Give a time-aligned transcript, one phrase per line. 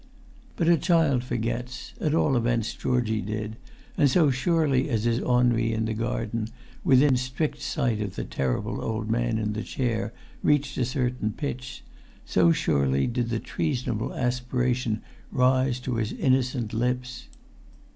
[0.55, 3.55] But a child forgets; at all events Georgie did;
[3.95, 6.47] and so surely as his ennui in the garden,
[6.83, 10.11] within strict sight of the terrible old man in the chair,
[10.41, 11.83] reached a certain pitch,
[12.25, 17.27] so surely did the treasonable aspiration rise to his innocent lips.